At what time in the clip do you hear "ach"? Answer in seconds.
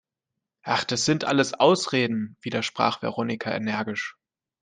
0.63-0.83